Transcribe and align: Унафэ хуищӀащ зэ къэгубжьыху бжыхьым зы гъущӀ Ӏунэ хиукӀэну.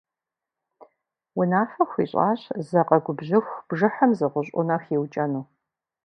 Унафэ 1.39 1.83
хуищӀащ 1.89 2.41
зэ 2.67 2.81
къэгубжьыху 2.87 3.63
бжыхьым 3.67 4.11
зы 4.17 4.27
гъущӀ 4.31 4.51
Ӏунэ 4.55 4.77
хиукӀэну. 4.83 5.43